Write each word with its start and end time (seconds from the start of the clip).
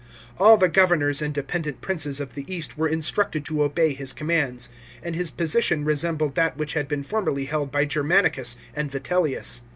All 0.39 0.57
the 0.57 0.67
governors 0.67 1.21
and 1.21 1.31
dependent 1.31 1.79
princes 1.81 2.19
of 2.19 2.33
the 2.33 2.43
East 2.51 2.75
were 2.75 2.87
instructed 2.87 3.45
to 3.45 3.61
obey 3.61 3.93
his 3.93 4.13
commands, 4.13 4.69
and 5.03 5.15
his 5.15 5.29
position 5.29 5.85
resembled 5.85 6.33
that 6.33 6.57
which 6.57 6.73
had 6.73 6.87
been 6.87 7.03
formerly 7.03 7.45
held 7.45 7.71
by 7.71 7.85
Ger 7.85 8.01
manicus 8.03 8.55
and 8.75 8.89
Vitellius. 8.89 9.61